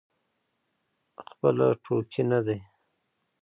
خپل 1.29 1.55
ټوکي 1.83 2.23
نه 2.31 2.39
دی. 2.45 2.57